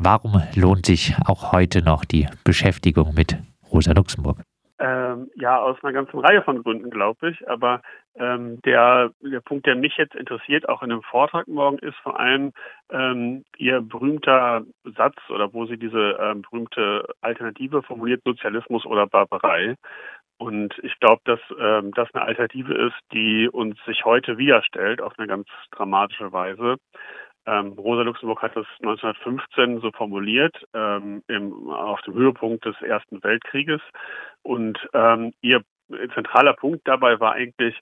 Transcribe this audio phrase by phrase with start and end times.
[0.00, 3.36] Warum lohnt sich auch heute noch die Beschäftigung mit
[3.72, 4.38] Rosa Luxemburg?
[4.78, 7.48] Ähm, ja, aus einer ganzen Reihe von Gründen, glaube ich.
[7.50, 7.82] Aber
[8.14, 12.20] ähm, der, der Punkt, der mich jetzt interessiert, auch in dem Vortrag morgen, ist vor
[12.20, 12.52] allem
[12.90, 14.62] ähm, Ihr berühmter
[14.96, 19.74] Satz oder wo Sie diese ähm, berühmte Alternative formuliert, Sozialismus oder Barbarei.
[20.38, 25.12] Und ich glaube, dass ähm, das eine Alternative ist, die uns sich heute widerstellt auf
[25.18, 26.76] eine ganz dramatische Weise.
[27.48, 33.22] Ähm, Rosa Luxemburg hat das 1915 so formuliert, ähm, im, auf dem Höhepunkt des Ersten
[33.24, 33.80] Weltkrieges.
[34.42, 35.62] Und ähm, ihr
[36.12, 37.74] zentraler Punkt dabei war eigentlich,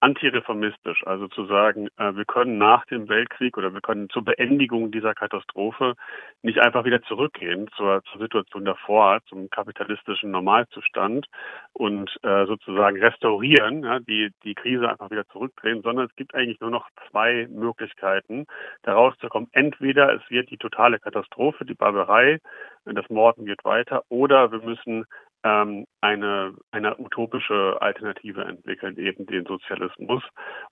[0.00, 4.90] antireformistisch, also zu sagen, äh, wir können nach dem Weltkrieg oder wir können zur Beendigung
[4.90, 5.94] dieser Katastrophe
[6.42, 11.26] nicht einfach wieder zurückgehen zur, zur Situation davor, zum kapitalistischen Normalzustand
[11.74, 16.60] und äh, sozusagen restaurieren, ja, die, die Krise einfach wieder zurückdrehen, sondern es gibt eigentlich
[16.60, 18.46] nur noch zwei Möglichkeiten,
[18.82, 19.50] da rauszukommen.
[19.52, 22.38] Entweder es wird die totale Katastrophe, die Barbarei,
[22.86, 25.04] das Morden geht weiter, oder wir müssen
[25.44, 30.22] ähm, eine, eine utopische Alternative entwickeln, eben den Sozialismus.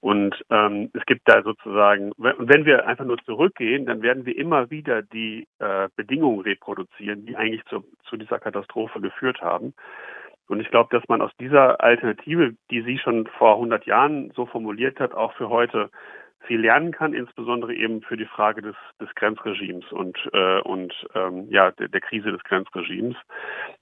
[0.00, 4.70] Und ähm, es gibt da sozusagen, wenn wir einfach nur zurückgehen, dann werden wir immer
[4.70, 9.74] wieder die äh, Bedingungen reproduzieren, die eigentlich zu, zu dieser Katastrophe geführt haben.
[10.48, 14.46] Und ich glaube, dass man aus dieser Alternative, die sie schon vor 100 Jahren so
[14.46, 15.90] formuliert hat, auch für heute
[16.46, 21.46] viel lernen kann, insbesondere eben für die Frage des, des Grenzregimes und, äh, und ähm,
[21.50, 23.16] ja, der, der Krise des Grenzregimes.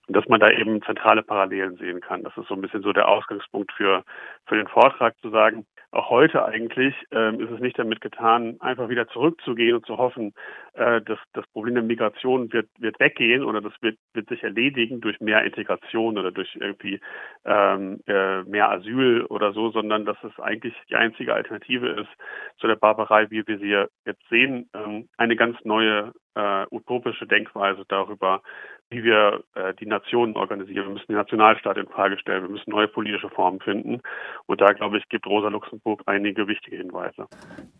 [0.08, 2.22] Und dass man da eben zentrale Parallelen sehen kann.
[2.22, 4.04] Das ist so ein bisschen so der Ausgangspunkt für,
[4.46, 8.88] für den Vortrag zu sagen, auch heute eigentlich ähm, ist es nicht damit getan, einfach
[8.88, 10.34] wieder zurückzugehen und zu hoffen,
[10.74, 15.00] äh, dass das Problem der Migration wird, wird weggehen oder das wird, wird sich erledigen
[15.00, 17.00] durch mehr Integration oder durch irgendwie
[17.44, 22.10] ähm, äh, mehr Asyl oder so, sondern dass es eigentlich die einzige Alternative ist
[22.58, 27.84] zu der Barbarei, wie wir sie jetzt sehen, ähm, eine ganz neue äh, utopische Denkweise
[27.88, 28.42] darüber,
[28.90, 30.86] wie wir äh, die Nationen organisieren.
[30.86, 32.42] Wir müssen den Nationalstaat in Frage stellen.
[32.42, 34.00] Wir müssen neue politische Formen finden.
[34.46, 37.26] Und da, glaube ich, gibt Rosa Luxemburg einige wichtige Hinweise.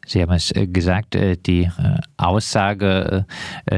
[0.04, 3.24] Sie haben es äh, gesagt, äh, die äh, Aussage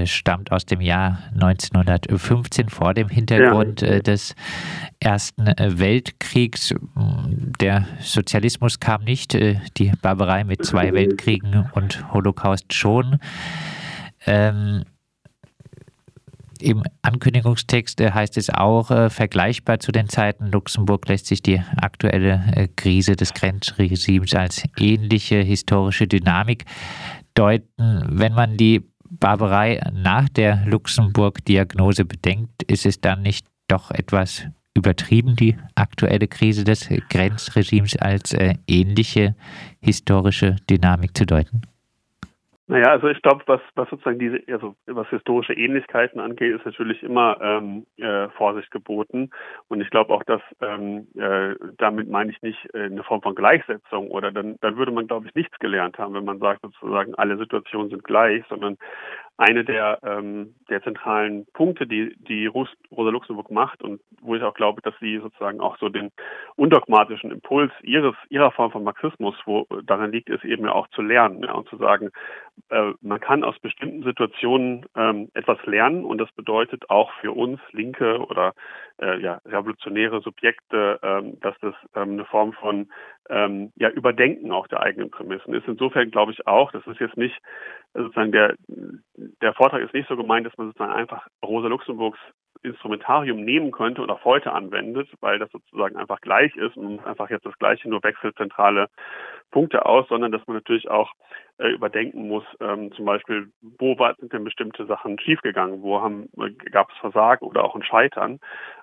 [0.05, 4.01] stammt aus dem Jahr 1915 vor dem Hintergrund ja.
[4.01, 4.35] des
[5.01, 6.75] Ersten Weltkriegs.
[7.61, 13.19] Der Sozialismus kam nicht, die Barbarei mit zwei Weltkriegen und Holocaust schon.
[14.29, 14.85] Ähm,
[16.61, 21.63] im Ankündigungstext äh, heißt es auch, äh, vergleichbar zu den Zeiten Luxemburg lässt sich die
[21.77, 26.65] aktuelle äh, Krise des Grenzregimes als ähnliche historische Dynamik
[27.35, 28.05] deuten.
[28.09, 34.43] Wenn man die Barbarei nach der Luxemburg-Diagnose bedenkt, ist es dann nicht doch etwas
[34.77, 39.35] übertrieben, die aktuelle Krise des Grenzregimes als äh, ähnliche
[39.81, 41.63] historische Dynamik zu deuten?
[42.71, 47.03] Naja, also ich glaube, was, was sozusagen diese, also was historische Ähnlichkeiten angeht, ist natürlich
[47.03, 49.31] immer ähm, äh, Vorsicht geboten.
[49.69, 53.35] Und ich glaube auch, dass ähm, äh, damit meine ich nicht äh, eine Form von
[53.35, 57.15] Gleichsetzung oder dann, dann würde man, glaube ich, nichts gelernt haben, wenn man sagt sozusagen,
[57.15, 58.77] alle Situationen sind gleich, sondern
[59.39, 64.55] eine der, ähm, der zentralen Punkte, die, die Rosa Luxemburg macht und wo ich auch
[64.55, 66.11] glaube, dass sie sozusagen auch so den
[66.57, 71.03] undogmatischen Impuls ihres, ihrer Form von Marxismus, wo daran liegt, ist eben ja auch zu
[71.03, 72.11] lernen ja, und zu sagen,
[72.71, 77.61] äh, man kann aus bestimmten Situationen ähm, etwas lernen und das bedeutet auch für uns
[77.71, 78.55] linke oder
[79.01, 82.89] äh, ja, revolutionäre Subjekte, ähm, dass das ähm, eine Form von
[83.29, 85.67] ähm, ja, Überdenken auch der eigenen Prämissen ist.
[85.67, 87.37] Insofern glaube ich auch, das ist jetzt nicht
[87.95, 88.55] sozusagen der
[89.43, 92.19] der Vortrag ist nicht so gemeint, dass man sozusagen einfach Rosa Luxemburgs
[92.63, 97.31] Instrumentarium nehmen könnte und auch heute anwendet, weil das sozusagen einfach gleich ist und einfach
[97.31, 98.89] jetzt das Gleiche nur wechselt zentrale
[99.51, 101.13] Punkte aus, sondern dass man natürlich auch
[101.59, 106.51] äh, überdenken muss, ähm, zum Beispiel, wo sind denn bestimmte Sachen schiefgegangen, wo haben äh,
[106.71, 108.41] gab es Versagen oder auch ein Scheitern.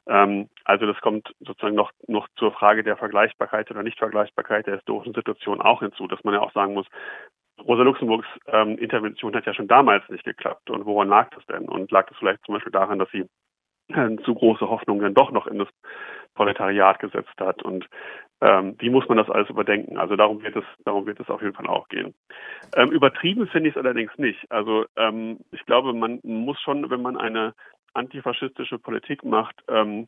[0.07, 5.13] Ähm, also das kommt sozusagen noch noch zur Frage der Vergleichbarkeit oder Nichtvergleichbarkeit der historischen
[5.13, 6.88] Situation auch hinzu, dass man ja auch sagen muss,
[7.63, 10.69] Rosa Luxemburgs ähm, Intervention hat ja schon damals nicht geklappt.
[10.69, 11.67] Und woran lag das denn?
[11.67, 13.25] Und lag das vielleicht zum Beispiel daran, dass sie
[13.90, 15.69] äh, zu große Hoffnungen doch noch in das
[16.35, 17.63] Proletariat gesetzt hat?
[17.63, 17.87] Und
[18.41, 19.97] ähm, wie muss man das alles überdenken?
[19.97, 22.13] Also darum wird es, darum wird es auf jeden Fall auch gehen.
[22.75, 24.52] Ähm, übertrieben finde ich es allerdings nicht.
[24.52, 27.53] Also ähm, ich glaube, man muss schon, wenn man eine
[27.95, 30.07] antifaschistische Politik macht, ähm,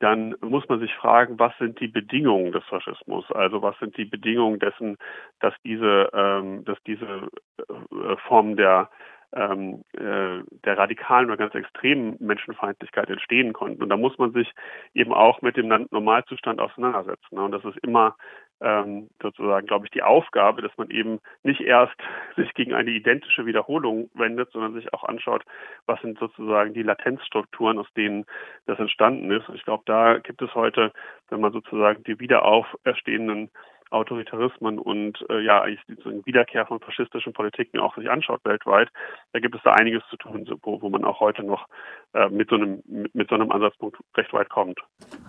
[0.00, 3.24] dann muss man sich fragen, was sind die Bedingungen des Faschismus?
[3.32, 4.96] Also was sind die Bedingungen dessen,
[5.40, 8.90] dass diese, ähm, dass diese äh, Form der
[9.34, 13.82] ähm, äh, der radikalen oder ganz extremen Menschenfeindlichkeit entstehen konnten.
[13.82, 14.50] Und da muss man sich
[14.94, 17.36] eben auch mit dem Normalzustand auseinandersetzen.
[17.36, 17.42] Ne?
[17.42, 18.16] Und das ist immer
[18.60, 21.94] ähm, sozusagen, glaube ich, die Aufgabe, dass man eben nicht erst
[22.36, 25.44] sich gegen eine identische Wiederholung wendet, sondern sich auch anschaut,
[25.86, 28.24] was sind sozusagen die Latenzstrukturen, aus denen
[28.66, 29.48] das entstanden ist.
[29.48, 30.92] Und ich glaube, da gibt es heute,
[31.28, 33.50] wenn man sozusagen die wiederauferstehenden
[33.90, 38.88] Autoritarismen und äh, ja eigentlich die Wiederkehr von faschistischen Politiken auch sich anschaut weltweit,
[39.32, 41.66] da gibt es da einiges zu tun, wo, wo man auch heute noch
[42.14, 44.78] äh, mit so einem mit, mit, so einem Ansatzpunkt recht weit kommt.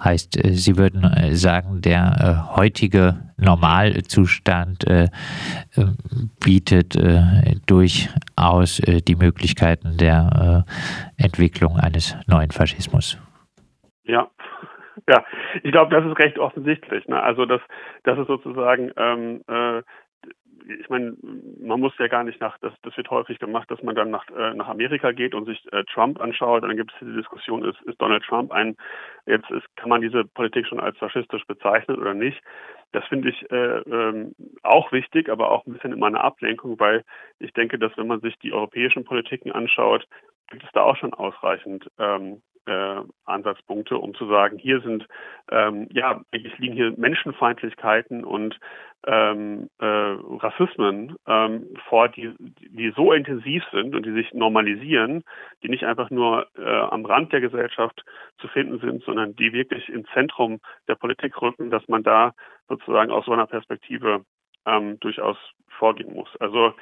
[0.04, 5.08] Heißt, äh, Sie würden äh, sagen, der äh, heutige Normalzustand äh,
[6.44, 6.98] bietet
[7.68, 10.66] durchaus die Möglichkeiten der
[11.18, 13.18] Entwicklung eines neuen Faschismus.
[14.04, 14.30] Ja,
[15.10, 15.26] ja,
[15.64, 17.08] ich glaube, das ist recht offensichtlich.
[17.08, 17.22] Ne?
[17.22, 17.62] Also das,
[18.04, 19.82] das ist sozusagen, ähm, äh,
[20.80, 21.16] ich meine,
[21.60, 24.30] man muss ja gar nicht nach, das, das wird häufig gemacht, dass man dann nach,
[24.30, 26.64] äh, nach Amerika geht und sich äh, Trump anschaut.
[26.64, 28.78] Dann gibt es die Diskussion, ist, ist Donald Trump ein,
[29.26, 32.40] jetzt ist, kann man diese Politik schon als faschistisch bezeichnen oder nicht?
[32.92, 37.04] Das finde ich äh, ähm, auch wichtig, aber auch ein bisschen immer eine Ablenkung, weil
[37.40, 40.08] ich denke, dass wenn man sich die europäischen Politiken anschaut,
[40.52, 45.08] gibt es da auch schon ausreichend ähm, äh, Ansatzpunkte, um zu sagen, hier sind,
[45.52, 48.60] ähm, ja, eigentlich liegen hier Menschenfeindlichkeiten und
[49.06, 55.24] ähm, äh, Rassismen ähm, vor, die, die so intensiv sind und die sich normalisieren,
[55.64, 58.04] die nicht einfach nur äh, am Rand der Gesellschaft
[58.40, 62.34] zu finden sind, sondern die wirklich im Zentrum der Politik rücken, dass man da
[62.68, 64.26] sozusagen aus so einer Perspektive
[64.66, 65.38] ähm, durchaus
[65.78, 66.30] vorgehen muss.
[66.40, 66.74] Also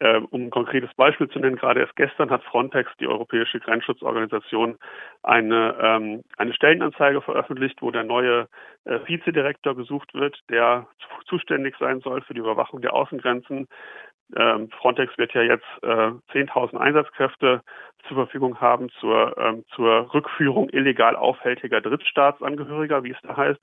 [0.00, 4.78] äh, um ein konkretes Beispiel zu nennen, gerade erst gestern hat Frontex, die Europäische Grenzschutzorganisation,
[5.22, 8.48] eine, ähm, eine Stellenanzeige veröffentlicht, wo der neue
[8.84, 10.86] äh, Vizedirektor gesucht wird, der
[11.26, 13.68] zuständig sein soll für die Überwachung der Außengrenzen.
[14.36, 17.62] Ähm, Frontex wird ja jetzt äh, 10.000 Einsatzkräfte
[18.08, 23.60] zur Verfügung haben zur, ähm, zur Rückführung illegal aufhältiger Drittstaatsangehöriger, wie es da heißt.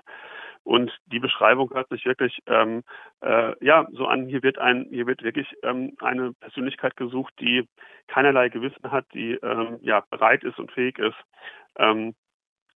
[0.63, 2.83] Und die Beschreibung hört sich wirklich ähm,
[3.21, 4.27] äh, ja so an.
[4.27, 7.67] Hier wird ein, hier wird wirklich ähm, eine Persönlichkeit gesucht, die
[8.07, 11.17] keinerlei Gewissen hat, die ähm, ja bereit ist und fähig ist,
[11.77, 12.13] ähm,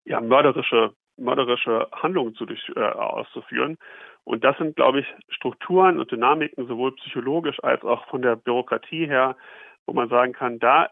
[0.03, 3.77] ja mörderische mörderische Handlungen zu durch, äh, auszuführen.
[4.23, 9.07] Und das sind, glaube ich, Strukturen und Dynamiken sowohl psychologisch als auch von der Bürokratie
[9.07, 9.37] her,
[9.85, 10.89] wo man sagen kann, da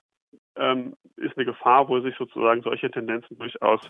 [0.56, 3.82] ähm, ist eine Gefahr, wo sich sozusagen solche Tendenzen durchaus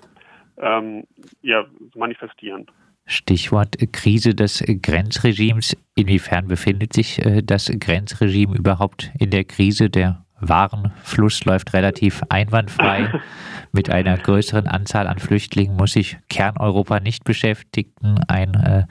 [0.58, 1.06] ähm,
[1.42, 1.66] ja,
[1.96, 2.68] manifestieren.
[3.06, 5.76] Stichwort Krise des Grenzregimes.
[5.96, 9.90] Inwiefern befindet sich äh, das Grenzregime überhaupt in der Krise?
[9.90, 13.12] Der Warenfluss läuft relativ einwandfrei.
[13.72, 18.20] Mit einer größeren Anzahl an Flüchtlingen muss sich Kerneuropa nicht beschäftigen.
[18.28, 18.84] Ein äh,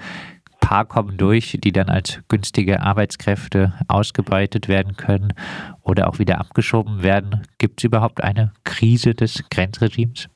[0.61, 5.35] paar kommen durch, die dann als günstige Arbeitskräfte ausgebeutet werden können
[5.83, 7.43] oder auch wieder abgeschoben werden.
[7.59, 10.29] Gibt es überhaupt eine Krise des Grenzregimes?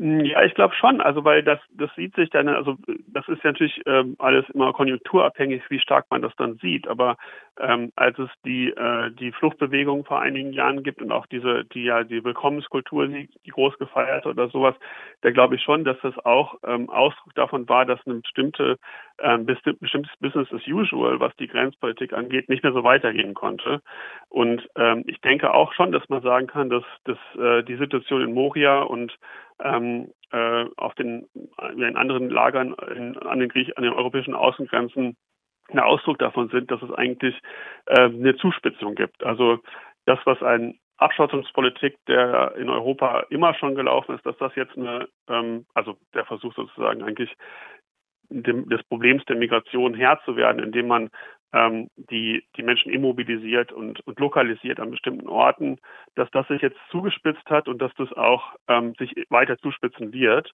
[0.00, 1.00] Hm, ja, ich glaube schon.
[1.00, 2.76] Also weil das das sieht sich dann, also
[3.08, 6.86] das ist ja natürlich ähm, alles immer konjunkturabhängig, wie stark man das dann sieht.
[6.86, 7.16] Aber
[7.58, 11.82] ähm, als es die äh, die Fluchtbewegung vor einigen Jahren gibt und auch diese die
[11.82, 14.76] ja die Willkommenskultur, die, die groß gefeiert oder sowas,
[15.22, 18.76] da glaube ich schon, dass das auch ähm, Ausdruck davon war, dass eine bestimmte
[19.20, 23.80] ähm, bestimmtes Business as usual, was die Grenzpolitik angeht, nicht mehr so weitergehen konnte.
[24.28, 28.22] Und ähm, ich denke auch schon, dass man sagen kann, dass, dass äh, die Situation
[28.22, 29.18] in Moria und
[29.62, 31.28] ähm, äh, auf den
[31.74, 35.16] in anderen Lagern in, an den Griech, an den europäischen Außengrenzen
[35.70, 37.38] ein Ausdruck davon sind, dass es eigentlich
[37.86, 39.22] äh, eine Zuspitzung gibt.
[39.22, 39.58] Also
[40.06, 45.08] das, was ein Abschottungspolitik, der in Europa immer schon gelaufen ist, dass das jetzt eine,
[45.28, 47.34] ähm, also der Versuch sozusagen eigentlich
[48.30, 51.10] dem, des Problems der Migration Herr zu werden, indem man
[51.52, 55.78] ähm, die, die Menschen immobilisiert und, und lokalisiert an bestimmten Orten,
[56.14, 60.52] dass das sich jetzt zugespitzt hat und dass das auch ähm, sich weiter zuspitzen wird.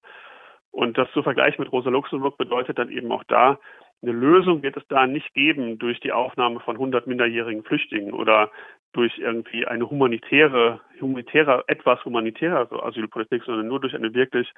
[0.70, 3.58] Und das zu vergleichen mit Rosa Luxemburg bedeutet dann eben auch da,
[4.02, 8.50] eine Lösung wird es da nicht geben durch die Aufnahme von 100 minderjährigen Flüchtlingen oder
[8.92, 14.52] durch irgendwie eine humanitäre, humanitäre, etwas humanitäre Asylpolitik, sondern nur durch eine wirklich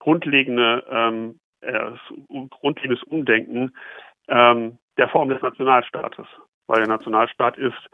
[0.00, 1.92] grundlegende, ähm, äh,
[2.50, 3.72] grundlegendes Umdenken
[4.28, 6.26] ähm, der Form des Nationalstaates,
[6.66, 7.90] weil der Nationalstaat ist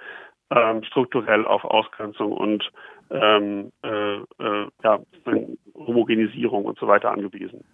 [0.51, 2.71] ähm, strukturell auf Ausgrenzung und
[3.11, 5.01] ähm, äh, äh, ja,
[5.75, 7.65] Homogenisierung und so weiter angewiesen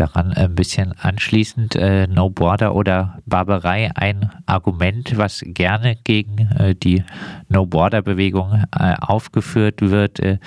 [0.00, 6.74] daran ein bisschen anschließend äh, No Border oder Barbarei ein Argument, was gerne gegen äh,
[6.74, 7.04] die
[7.48, 10.38] No Border Bewegung äh, aufgeführt wird, äh,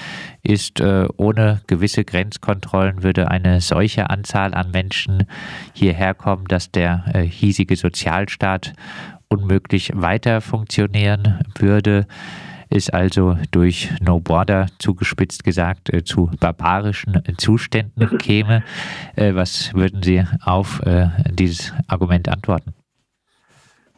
[0.42, 5.28] ist, äh, ohne gewisse Grenzkontrollen würde eine solche Anzahl an Menschen
[5.74, 8.74] hierher kommen, dass der äh, hiesige Sozialstaat
[9.30, 12.08] unmöglich weiter funktionieren würde
[12.74, 18.64] es also durch No Border zugespitzt gesagt äh, zu barbarischen Zuständen käme.
[19.16, 22.74] Äh, was würden Sie auf äh, dieses Argument antworten?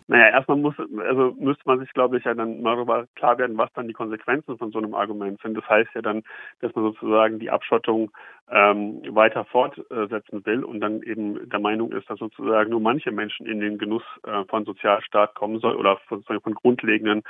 [0.08, 3.58] Naja, erstmal muss, also müsste man sich, glaube ich, ja dann mal darüber klar werden,
[3.58, 5.58] was dann die Konsequenzen von so einem Argument sind.
[5.58, 6.22] Das heißt ja dann,
[6.62, 8.12] dass man sozusagen die Abschottung
[8.52, 13.48] ähm, weiter fortsetzen will und dann eben der Meinung ist, dass sozusagen nur manche Menschen
[13.48, 17.24] in den Genuss äh, von Sozialstaat kommen soll oder von, von grundlegenden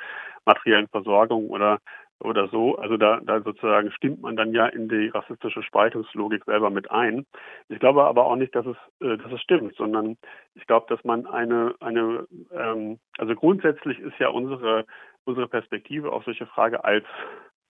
[0.44, 1.80] materiellen Versorgung oder
[2.20, 2.78] oder so.
[2.78, 7.26] Also da, da sozusagen stimmt man dann ja in die rassistische Spaltungslogik selber mit ein.
[7.70, 10.18] Ich glaube aber auch nicht, dass es, äh, dass es stimmt, sondern
[10.56, 14.86] ich glaube, dass man eine, eine ähm, also grundsätzlich ist ja unsere,
[15.26, 17.06] unsere Perspektive auf solche Frage als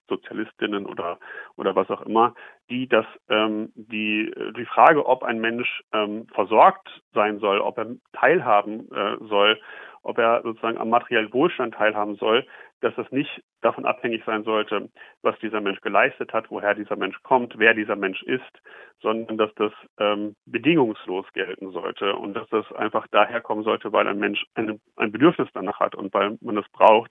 [0.07, 1.17] Sozialistinnen oder
[1.55, 2.35] oder was auch immer,
[2.69, 7.87] die das ähm, die die Frage, ob ein Mensch ähm, versorgt sein soll, ob er
[8.13, 9.59] teilhaben äh, soll,
[10.05, 12.45] ob er sozusagen am materiellen Wohlstand teilhaben soll,
[12.81, 14.89] dass es nicht davon abhängig sein sollte,
[15.23, 18.61] was dieser Mensch geleistet hat, woher dieser Mensch kommt, wer dieser Mensch ist,
[19.01, 24.19] sondern dass das ähm, bedingungslos gelten sollte und dass das einfach daherkommen sollte, weil ein
[24.19, 27.09] Mensch eine, ein Bedürfnis danach hat und weil man es braucht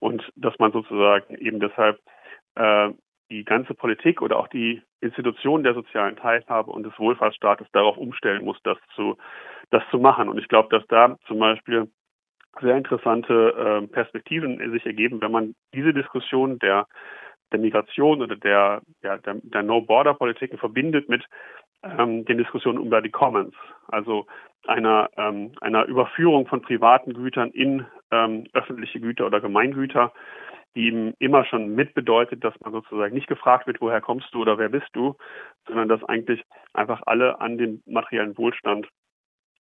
[0.00, 2.00] und dass man sozusagen eben deshalb
[2.56, 2.90] äh,
[3.30, 8.44] die ganze Politik oder auch die Institutionen der sozialen Teilhabe und des Wohlfahrtsstaates darauf umstellen
[8.44, 9.16] muss, das zu,
[9.70, 10.28] das zu machen.
[10.28, 11.88] Und ich glaube, dass da zum Beispiel
[12.60, 16.86] sehr interessante äh, Perspektiven sich ergeben, wenn man diese Diskussion der,
[17.52, 21.24] der Migration oder der, ja, der, der No-Border-Politiken verbindet mit
[21.82, 23.54] ähm, den Diskussionen über die Commons,
[23.88, 24.26] also
[24.66, 30.12] einer, ähm, einer Überführung von privaten Gütern in ähm, öffentliche Güter oder Gemeingüter,
[30.74, 34.58] die eben immer schon mitbedeutet, dass man sozusagen nicht gefragt wird, woher kommst du oder
[34.58, 35.16] wer bist du,
[35.66, 36.42] sondern dass eigentlich
[36.72, 38.88] einfach alle an dem materiellen Wohlstand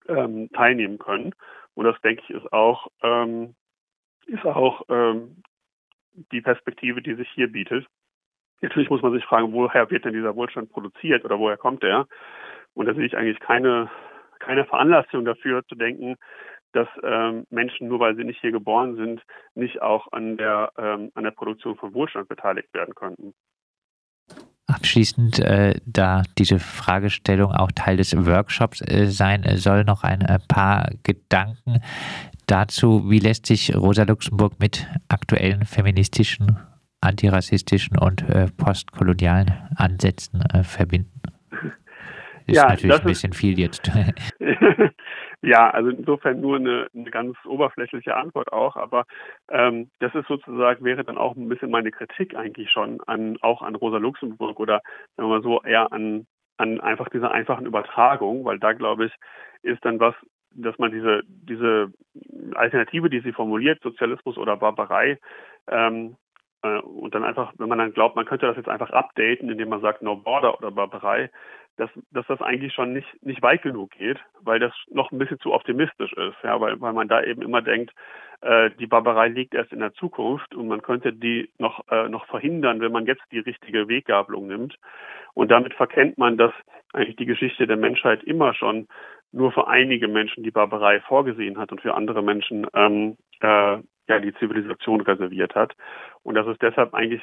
[0.08, 1.34] ähm, teilnehmen können.
[1.82, 3.56] Und das denke ich ist auch ähm,
[4.28, 5.42] ist auch ähm,
[6.32, 7.88] die Perspektive, die sich hier bietet.
[8.62, 12.08] Natürlich muss man sich fragen, woher wird denn dieser Wohlstand produziert oder woher kommt der?
[12.76, 13.90] Und da sehe ich eigentlich keine
[14.38, 16.18] keine Veranlassung dafür zu denken,
[16.74, 19.24] dass ähm, Menschen nur weil sie nicht hier geboren sind,
[19.56, 23.34] nicht auch an der ähm, an der Produktion von Wohlstand beteiligt werden könnten.
[24.92, 30.38] Abschließend, äh, da diese Fragestellung auch Teil des Workshops äh, sein soll, noch ein äh,
[30.50, 31.80] paar Gedanken
[32.46, 33.10] dazu.
[33.10, 36.60] Wie lässt sich Rosa Luxemburg mit aktuellen feministischen,
[37.00, 41.22] antirassistischen und äh, postkolonialen Ansätzen äh, verbinden?
[42.48, 43.90] Ist ja, natürlich ein bisschen ist, viel jetzt.
[45.44, 49.06] Ja, also insofern nur eine, eine ganz oberflächliche Antwort auch, aber
[49.50, 53.64] ähm, das ist sozusagen, wäre dann auch ein bisschen meine Kritik eigentlich schon an auch
[53.64, 54.82] an Rosa Luxemburg oder
[55.18, 59.14] sagen wir mal so eher an, an einfach dieser einfachen Übertragung, weil da glaube ich,
[59.64, 60.14] ist dann was,
[60.52, 61.92] dass man diese, diese
[62.54, 65.18] Alternative, die sie formuliert, Sozialismus oder Barbarei,
[65.68, 66.18] ähm,
[66.64, 69.70] äh, und dann einfach, wenn man dann glaubt, man könnte das jetzt einfach updaten, indem
[69.70, 71.30] man sagt No Border oder Barbarei,
[71.78, 75.40] dass, dass das eigentlich schon nicht, nicht weit genug geht, weil das noch ein bisschen
[75.40, 77.94] zu optimistisch ist, ja, weil, weil man da eben immer denkt,
[78.42, 82.26] äh, die Barbarei liegt erst in der Zukunft und man könnte die noch, äh, noch
[82.28, 84.78] verhindern, wenn man jetzt die richtige Weggabelung nimmt.
[85.34, 86.52] Und damit verkennt man, dass
[86.94, 88.88] eigentlich die Geschichte der Menschheit immer schon
[89.32, 94.20] nur für einige Menschen die Barbarei vorgesehen hat und für andere Menschen ähm, äh, ja
[94.20, 95.76] die Zivilisation reserviert hat.
[96.24, 97.22] Und dass es deshalb eigentlich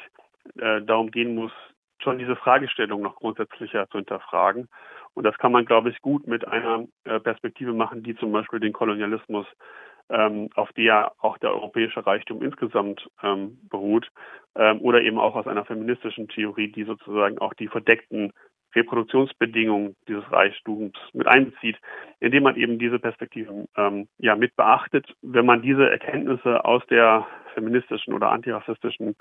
[0.57, 1.51] äh, darum gehen muss,
[2.03, 4.67] schon diese Fragestellung noch grundsätzlicher zu hinterfragen.
[5.13, 8.59] Und das kann man, glaube ich, gut mit einer äh, Perspektive machen, die zum Beispiel
[8.59, 9.45] den Kolonialismus,
[10.09, 14.09] ähm, auf ja auch der europäische Reichtum insgesamt ähm, beruht,
[14.55, 18.33] ähm, oder eben auch aus einer feministischen Theorie, die sozusagen auch die verdeckten
[18.75, 21.77] Reproduktionsbedingungen dieses Reichtums mit einbezieht,
[22.19, 25.07] indem man eben diese Perspektiven ähm, ja mit beachtet.
[25.21, 29.15] Wenn man diese Erkenntnisse aus der feministischen oder antirassistischen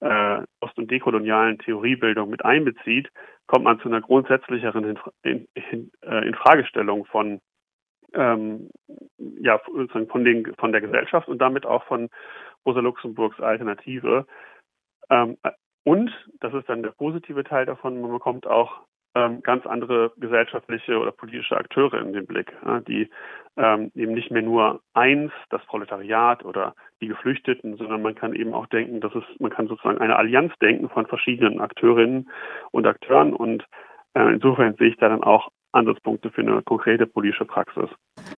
[0.00, 3.08] äh, ost- und dekolonialen Theoriebildung mit einbezieht,
[3.46, 7.40] kommt man zu einer grundsätzlicheren in, in, äh, Infragestellung von
[8.14, 8.70] ähm,
[9.18, 9.60] ja
[10.08, 12.08] von den von der Gesellschaft und damit auch von
[12.66, 14.26] Rosa Luxemburgs Alternative.
[15.10, 15.36] Ähm,
[15.84, 18.82] und, das ist dann der positive Teil davon, man bekommt auch
[19.14, 23.10] ähm, ganz andere gesellschaftliche oder politische Akteure in den Blick, ja, die
[23.56, 28.54] ähm, eben nicht mehr nur eins, das Proletariat oder die Geflüchteten, sondern man kann eben
[28.54, 32.30] auch denken, dass es, man kann sozusagen eine Allianz denken von verschiedenen Akteurinnen
[32.70, 33.64] und Akteuren und
[34.14, 37.90] äh, insofern sehe ich da dann auch Ansatzpunkte für eine konkrete politische Praxis.